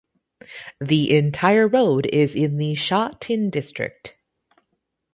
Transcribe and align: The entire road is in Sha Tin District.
The 0.79 1.15
entire 1.15 1.67
road 1.67 2.07
is 2.07 2.33
in 2.33 2.73
Sha 2.73 3.09
Tin 3.19 3.51
District. 3.51 4.15